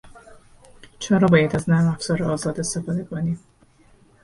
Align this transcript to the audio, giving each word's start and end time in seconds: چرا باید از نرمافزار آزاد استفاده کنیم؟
چرا 0.99 1.27
باید 1.27 1.55
از 1.55 1.69
نرمافزار 1.69 2.23
آزاد 2.23 2.59
استفاده 2.59 3.03
کنیم؟ 3.03 3.39